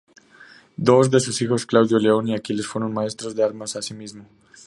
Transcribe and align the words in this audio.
Dos 0.77 1.11
de 1.11 1.19
sus 1.19 1.39
hijos 1.43 1.67
Claudio 1.67 1.99
León 1.99 2.27
y 2.27 2.33
Aquiles 2.33 2.65
fueron 2.65 2.91
maestros 2.91 3.35
de 3.35 3.43
armas 3.43 3.75
asimismo. 3.75 4.25